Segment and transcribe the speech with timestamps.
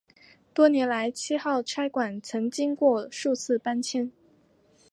[0.51, 4.11] 多年来七号差馆曾经过数次搬迁。